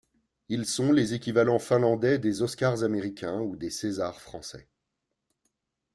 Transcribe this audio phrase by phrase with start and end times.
[0.49, 4.67] Ils sont les équivalents finlandais des Oscars américains ou des César français.